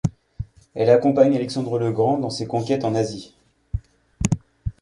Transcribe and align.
Elle 0.73 0.89
accompagne 0.89 1.35
Alexandre 1.35 1.77
le 1.77 1.91
Grand 1.91 2.17
dans 2.17 2.31
ses 2.31 2.47
conquêtes 2.47 2.85
en 2.85 2.95
Asie. 2.95 3.35